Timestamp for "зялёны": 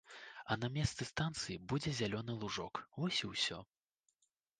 1.99-2.33